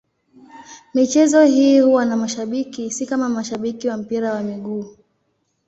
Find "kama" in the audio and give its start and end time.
3.05-3.29